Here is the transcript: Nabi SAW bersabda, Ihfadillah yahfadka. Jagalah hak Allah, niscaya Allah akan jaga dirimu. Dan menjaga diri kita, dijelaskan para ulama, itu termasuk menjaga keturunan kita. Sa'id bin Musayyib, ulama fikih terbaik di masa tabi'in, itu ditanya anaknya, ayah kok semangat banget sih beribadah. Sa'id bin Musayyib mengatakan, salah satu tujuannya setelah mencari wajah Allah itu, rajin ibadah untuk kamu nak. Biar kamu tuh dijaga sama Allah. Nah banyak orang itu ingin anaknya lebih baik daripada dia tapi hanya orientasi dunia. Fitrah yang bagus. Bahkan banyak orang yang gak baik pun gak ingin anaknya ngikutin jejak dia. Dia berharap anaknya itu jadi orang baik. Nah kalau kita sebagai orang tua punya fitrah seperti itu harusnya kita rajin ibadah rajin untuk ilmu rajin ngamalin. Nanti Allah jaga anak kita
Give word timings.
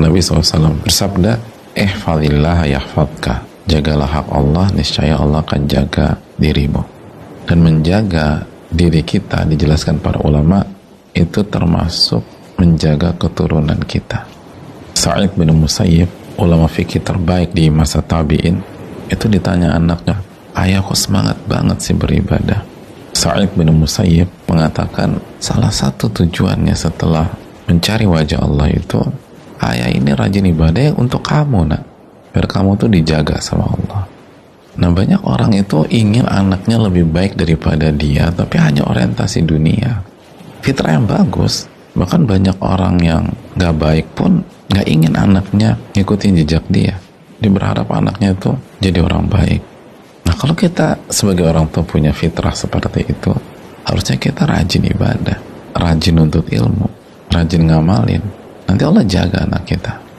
Nabi 0.00 0.24
SAW 0.24 0.80
bersabda, 0.80 1.36
Ihfadillah 1.76 2.64
yahfadka. 2.66 3.44
Jagalah 3.68 4.08
hak 4.08 4.28
Allah, 4.32 4.66
niscaya 4.72 5.14
Allah 5.20 5.44
akan 5.44 5.68
jaga 5.68 6.18
dirimu. 6.40 6.82
Dan 7.44 7.62
menjaga 7.62 8.42
diri 8.72 9.04
kita, 9.04 9.44
dijelaskan 9.44 10.00
para 10.00 10.18
ulama, 10.24 10.64
itu 11.12 11.44
termasuk 11.46 12.24
menjaga 12.56 13.14
keturunan 13.14 13.78
kita. 13.84 14.26
Sa'id 14.96 15.36
bin 15.36 15.52
Musayyib, 15.54 16.08
ulama 16.40 16.66
fikih 16.66 17.04
terbaik 17.04 17.52
di 17.54 17.68
masa 17.68 18.00
tabi'in, 18.00 18.58
itu 19.12 19.24
ditanya 19.28 19.76
anaknya, 19.76 20.18
ayah 20.56 20.82
kok 20.82 20.98
semangat 20.98 21.38
banget 21.46 21.78
sih 21.84 21.94
beribadah. 21.94 22.64
Sa'id 23.12 23.52
bin 23.54 23.70
Musayyib 23.74 24.26
mengatakan, 24.48 25.20
salah 25.38 25.70
satu 25.70 26.08
tujuannya 26.10 26.74
setelah 26.74 27.28
mencari 27.68 28.08
wajah 28.08 28.42
Allah 28.42 28.70
itu, 28.74 29.00
rajin 30.20 30.52
ibadah 30.52 30.92
untuk 31.00 31.24
kamu 31.24 31.72
nak. 31.72 31.82
Biar 32.30 32.46
kamu 32.46 32.76
tuh 32.78 32.92
dijaga 32.92 33.40
sama 33.40 33.66
Allah. 33.66 34.06
Nah 34.78 34.90
banyak 34.92 35.26
orang 35.26 35.56
itu 35.56 35.82
ingin 35.90 36.28
anaknya 36.28 36.78
lebih 36.78 37.10
baik 37.10 37.34
daripada 37.34 37.90
dia 37.90 38.30
tapi 38.30 38.60
hanya 38.60 38.86
orientasi 38.86 39.42
dunia. 39.42 40.04
Fitrah 40.62 41.00
yang 41.00 41.08
bagus. 41.08 41.66
Bahkan 41.90 42.22
banyak 42.22 42.54
orang 42.62 43.02
yang 43.02 43.24
gak 43.58 43.74
baik 43.74 44.06
pun 44.14 44.46
gak 44.70 44.86
ingin 44.86 45.18
anaknya 45.18 45.74
ngikutin 45.98 46.38
jejak 46.44 46.62
dia. 46.70 46.94
Dia 47.42 47.50
berharap 47.50 47.90
anaknya 47.90 48.36
itu 48.36 48.54
jadi 48.78 49.02
orang 49.02 49.26
baik. 49.26 49.60
Nah 50.28 50.34
kalau 50.38 50.54
kita 50.54 51.00
sebagai 51.10 51.50
orang 51.50 51.66
tua 51.72 51.82
punya 51.82 52.14
fitrah 52.14 52.54
seperti 52.54 53.10
itu 53.10 53.32
harusnya 53.82 54.20
kita 54.20 54.46
rajin 54.46 54.86
ibadah 54.86 55.38
rajin 55.74 56.14
untuk 56.20 56.46
ilmu 56.46 56.86
rajin 57.32 57.66
ngamalin. 57.66 58.22
Nanti 58.70 58.82
Allah 58.86 59.02
jaga 59.02 59.42
anak 59.50 59.66
kita 59.66 60.09